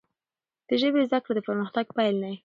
د 0.67 0.69
ژبي 0.81 1.01
زده 1.09 1.19
کړه، 1.23 1.33
د 1.35 1.39
پرمختګ 1.47 1.85
پیل 1.97 2.15
دی. 2.23 2.35